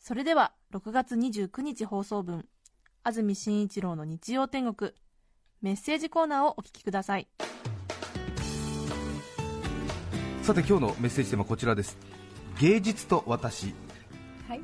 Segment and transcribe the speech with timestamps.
[0.00, 2.46] それでは6月29日放送分
[3.02, 4.92] 安住紳一郎の日曜天国
[5.60, 7.28] メッセージコーナーをお聞きください。
[10.42, 11.98] さて今日のメッセージテーマはこちらです。
[12.60, 13.74] 芸術と私。
[14.48, 14.62] はい。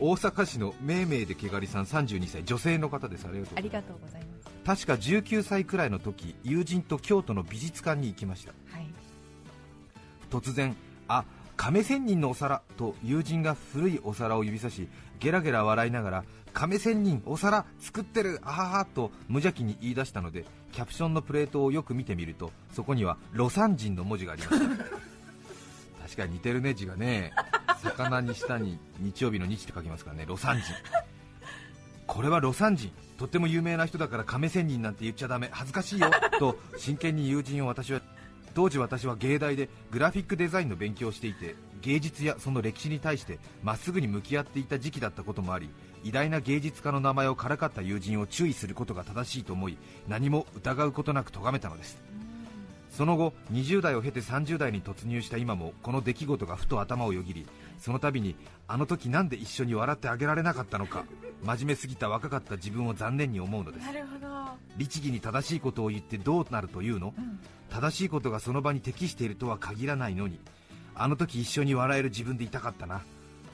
[0.00, 3.26] 大阪市のめいめいでけがりさん32歳女性の方です。
[3.26, 3.56] ありがとうございます。
[3.56, 4.84] ありがとうございます。
[4.84, 8.52] 確か19歳くらいの時友人と京都の美術館に行きました。
[8.72, 8.86] はい。
[10.30, 10.74] 突然
[11.08, 11.24] あ
[11.56, 14.88] 亀仙人のお皿と友人が古いお皿を指さし
[15.18, 24.84] ゲラゲラ笑いながら亀仙人お皿作ってるあははと無邪気に言い出したのでキャプションのプレートをよく見てみるとそこには魯山人の文字がありました。
[26.06, 27.32] 確かに似てるね字がね。
[27.82, 30.72] 魚に下に日曜日の日って書きますからね魯山人。
[32.06, 32.92] これは魯山人。
[33.18, 35.48] とっても有名な人だから亀仙人なんて言っちゃダメ。
[35.50, 36.10] 恥ずかしいよ。
[36.38, 38.00] と真剣に友人を私は
[38.56, 45.68] 当時私は芸大でグラフィックデザインの勉強をしていて芸術やその歴史に対してまっすぐに向き合っていた時期だったこともあり
[46.04, 49.76] 偉大な芸術家の名前をからかった友人を注意することが正しいと思い
[50.08, 52.02] 何も疑うことなく咎めたのです。
[52.96, 57.46] その後20代を経て30代に突入した今もこの出来事がふと頭をよぎり
[57.78, 61.04] その度にあの時なんで一緒に笑ってあげられなかったのか
[61.44, 63.86] 真面目すぎた若かった自分を残念に思うのです。
[63.86, 64.26] なるほど。
[64.78, 67.14] 律儀に正しいことを言ってどうなるというの、ん。
[67.68, 70.40] 正しいことがその場に適しているとは限らないのに
[70.94, 73.02] あの時一緒に笑える自分でいたかったな。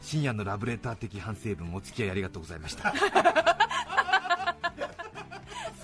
[0.02, 2.94] 深夜のラブレター的反省文お付き合いありがとうございました。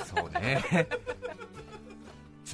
[0.06, 0.62] そうね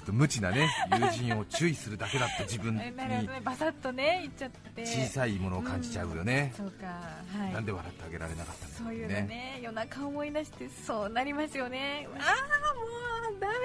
[0.05, 2.81] っと無知なね友人を注意するだけだった自分に。
[3.43, 4.87] バサッとね言っちゃって。
[4.87, 7.53] 小さいものを感じちゃうよね、そうかはい。
[7.53, 12.07] なんで笑ってあげられなかったそういうのね夜中思い出してそうなりますよね。
[12.19, 13.59] ああもうダメや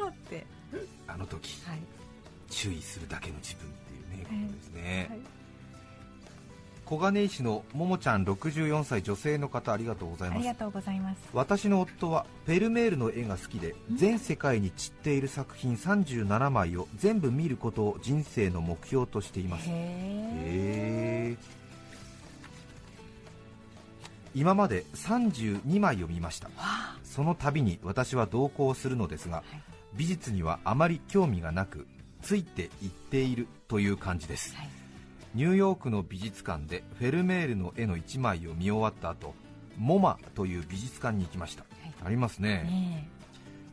[0.00, 0.46] もうって。
[1.06, 1.78] あの時はい。
[2.48, 5.35] 注意するだけの自分っていうね、はいことですね、はい
[6.86, 10.38] 小金井市のももちゃん64歳女性の方ありがとうございます。
[10.38, 11.18] ありがとうございます。
[11.32, 19.66] 私の夫はフェルメールの絵が好きで全世界に散っている作品37枚を全部見ることを人生の目標としています。
[19.68, 21.36] へえ
[24.36, 26.50] 今まで32枚を見ました。
[27.02, 29.42] その度に私は同行するのですが、い。
[29.94, 31.88] 美術にはあまり興味がなく
[32.22, 34.85] ついていっているという感じです、はい
[35.36, 39.34] ニューヨークの美術館でフェルメールの絵の1枚を見終わった後
[39.76, 41.66] モマという美術館に行きました、い。
[42.06, 42.62] ありますね。
[42.62, 43.10] ね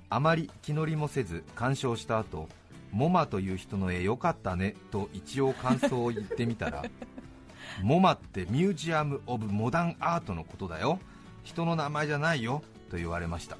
[0.09, 2.49] あまり気乗りもせず鑑賞した後
[2.91, 6.83] モマという人の絵良かったねと一応感想を言ってみたら
[7.81, 10.99] モマってミュージアム・オブ・モダン・アートのことだよ。
[11.45, 13.57] 人の名前じゃないよと言われました。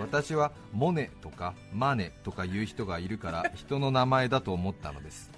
[0.00, 5.30] 私はモネとかマネとかいう人がいるから人の名前だと思ったのです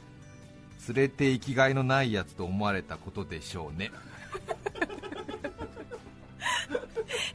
[0.89, 3.91] 連れて生きがいのないやつと思われたことでしょうね。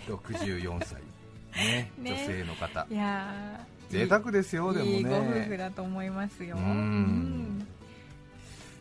[0.07, 1.01] 64歳。
[1.55, 1.91] ね。
[1.97, 2.11] ね。
[2.11, 2.87] 女性の方。
[2.89, 4.91] いやー贅沢ですよでもね。
[4.91, 6.55] いいご夫婦だと思いますよ。
[6.57, 7.67] うん。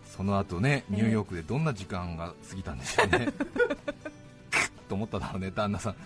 [0.07, 3.29] その後ねニューヨークでどんな時間が過ぎたんでしょうね。
[4.89, 5.97] と思っただろうね旦那さん。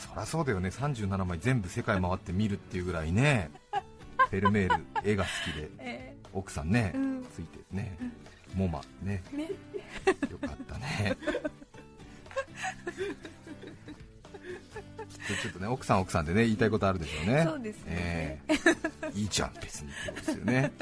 [0.00, 0.68] そりゃそうだよね。
[0.68, 3.50] 37枚全部世界回って見るっていうぐらいね
[4.32, 7.26] フェルメール 絵が好きでえ奥さんね、うん。
[7.34, 7.94] ついてね
[8.54, 9.22] モマね。
[9.30, 9.50] ーね。
[10.30, 11.16] よかったね。
[15.10, 17.44] きっとちょっとね奥さん奥さんでね言いたいことあるでしょうね。
[17.44, 17.84] そうですね。
[17.90, 18.54] ええ。
[19.14, 20.72] いいじゃん別にってことですよね。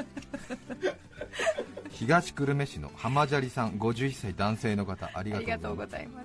[1.91, 6.23] 東久留米市の浜砂利さん51歳男性の方ありがとうとうございます。
[6.23, 6.25] ござい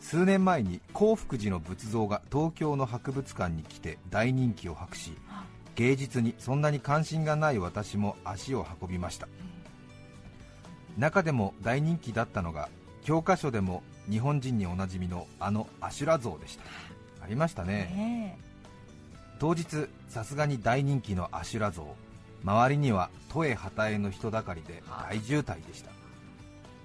[0.00, 0.08] す。
[0.08, 5.12] 数年前に興福寺の仏像が東京の博物館に来て大人気を博し
[5.74, 9.28] 芸術にそんなに関心がない私も足を運びました。
[10.98, 12.68] 中でも大人気だったのが
[13.02, 16.64] 教科書でも日本人におなじみのあのアシュラ像でした。
[17.24, 17.72] ありましたね。
[17.72, 18.38] ね
[19.38, 21.86] 当日さすがに大人気のアシュラ像
[22.44, 25.90] 周りには都営旗への人だかりで大渋滞でした。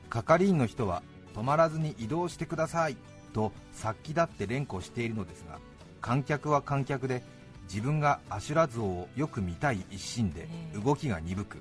[0.10, 1.04] 係員の人は
[1.36, 2.98] 止まらずに移動してください
[3.34, 5.60] と殺気立って連呼しているのですが
[6.02, 7.22] 観客は観客で
[7.68, 10.78] 自分がアシュラ像をよく見たい一心でええ。
[10.78, 11.58] 動きが鈍く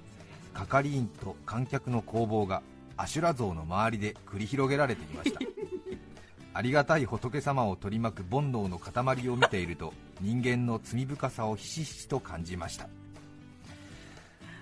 [0.54, 2.62] 係員と観客の攻防が
[2.96, 5.40] アシュラ像の周りで繰り広げられていました。
[6.54, 9.92] ありがたい仏様を取り巻く煩悩の塊を見ていると
[10.22, 12.88] 人間の罪深さをひしひしと感じました。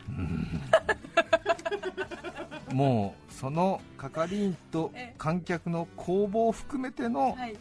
[0.08, 0.60] うん。
[2.74, 7.56] もうその係員と観客の攻防を含めてのはい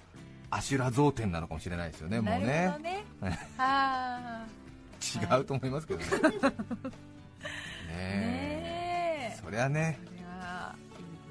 [0.54, 3.04] アシュラ増点なのかもしれないですよね、もうねほどね。
[3.58, 4.46] あ
[5.02, 6.06] 違うと思いますけどね。
[6.06, 6.40] ね
[9.32, 9.40] あえ。
[9.44, 10.00] そりゃね、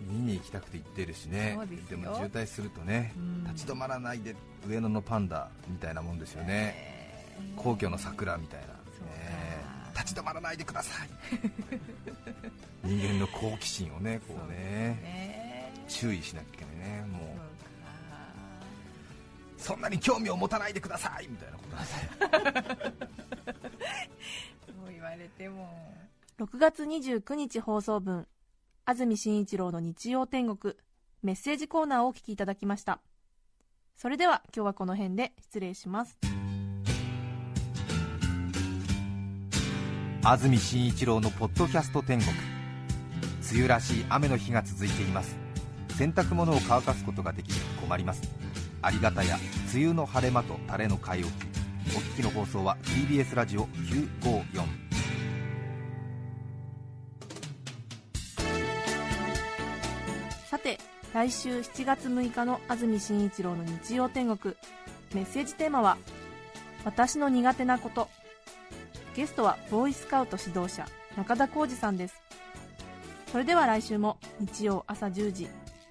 [0.00, 1.56] 見に行きたくて行ってるしね。
[1.88, 3.44] でも渋滞するとね、うん。
[3.44, 4.34] 立ち止まらないで
[4.68, 7.52] 上野のパンダみたいなもんですよね、え。
[7.56, 8.72] 皇居の桜みたいな、そ
[9.04, 9.14] うか。
[9.14, 9.62] ね
[9.94, 11.08] 立ち止まらないでください。
[12.84, 14.58] 人間の好奇心をねこうね。
[15.00, 15.72] ね。
[15.88, 17.51] 注意しなきゃいけないねもそう
[19.62, 21.28] そんなに興味を持たないでください。
[21.28, 22.92] みたいなことなんで
[24.66, 25.68] そ う言われても。
[26.38, 28.26] 6月29日放送分
[28.84, 30.74] 安住紳一郎の日曜天国
[31.22, 33.00] メッセージコーナーをお聞きいただきました。
[33.96, 36.18] それでは今日はこの辺で失礼します。
[40.24, 42.30] 安住紳一郎のポッドキャスト天国。
[43.52, 45.36] 梅雨らしい雨の日が続いています。
[45.92, 48.22] 洗濯物を乾かすことができず困ります
[48.84, 49.38] ありがたや
[49.72, 51.36] 梅雨の晴れ間と晴れの買い置き。
[51.96, 54.62] お聞きの放送は TBS ラジオ954
[60.48, 60.78] さて
[61.14, 64.54] 来週7月6日の安住紳一郎の日曜天国。
[65.14, 65.96] メッセージテーマは
[66.84, 68.08] 「私の苦手なこと」
[69.14, 70.86] ゲストはボーイスカウト指導者
[71.16, 72.20] 中田浩二さんです。
[73.30, 75.48] それでは来週も日曜朝10時。